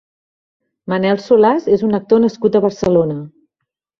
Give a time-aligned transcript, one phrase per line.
[0.93, 3.21] Manel Solàs és un actor nascut a Barcelona.